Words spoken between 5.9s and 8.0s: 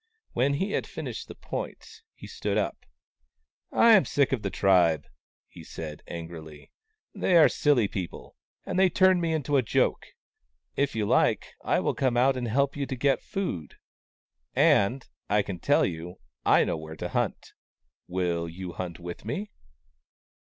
angrily." They are silly